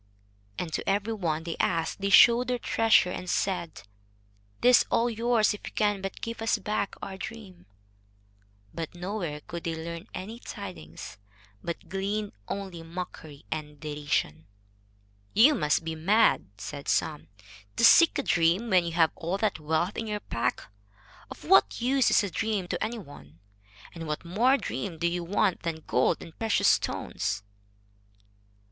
[0.57, 3.83] And to every one they asked they showed their treasure and said:
[4.61, 7.67] "This is all yours if you can but give us back our dream."
[8.73, 11.19] But nowhere could they learn any tidings,
[11.63, 14.47] but gleaned only mockery and derision.
[15.35, 17.27] "You must be mad," said some,
[17.75, 20.63] "to seek a dream when you have all that wealth in your pack.
[21.29, 23.39] Of what use is a dream to any one?
[23.93, 27.43] And what more dream do you want than gold and precious stones?"